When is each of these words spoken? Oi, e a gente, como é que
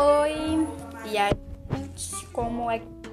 Oi, 0.00 0.64
e 1.10 1.18
a 1.18 1.28
gente, 1.76 2.24
como 2.26 2.70
é 2.70 2.78
que 2.78 3.07